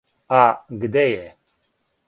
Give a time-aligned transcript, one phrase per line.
[0.37, 0.39] А,
[0.85, 1.29] где је?